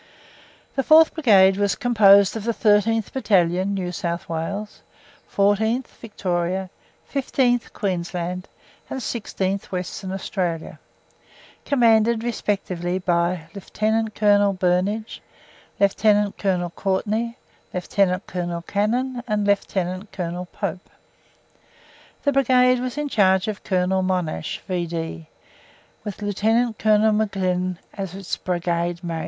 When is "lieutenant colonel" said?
13.53-14.53, 15.79-16.71, 17.71-18.63, 19.45-20.47, 26.23-27.13